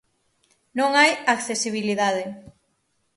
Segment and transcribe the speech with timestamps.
[0.79, 2.23] Non hai accesibilidade.